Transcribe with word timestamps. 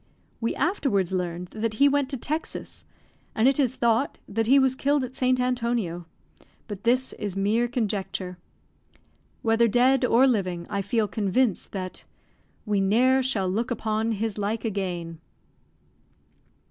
We 0.39 0.55
afterwards 0.55 1.13
learned 1.13 1.49
that 1.49 1.75
he 1.75 1.87
went 1.87 2.09
to 2.09 2.17
Texas, 2.17 2.85
and 3.35 3.47
it 3.47 3.59
is 3.59 3.75
thought 3.75 4.17
that 4.27 4.47
he 4.47 4.57
was 4.57 4.73
killed 4.73 5.03
at 5.03 5.15
St. 5.15 5.39
Antonio; 5.39 6.07
but 6.67 6.85
this 6.85 7.13
is 7.19 7.35
mere 7.37 7.67
conjecture. 7.67 8.39
Whether 9.43 9.67
dead 9.67 10.03
or 10.03 10.25
living, 10.25 10.65
I 10.71 10.81
feel 10.81 11.07
convinced 11.07 11.71
that 11.73 12.05
"We 12.65 12.81
ne'er 12.81 13.21
shall 13.21 13.47
look 13.47 13.69
upon 13.69 14.13
his 14.13 14.39
like 14.39 14.65
again." 14.65 15.19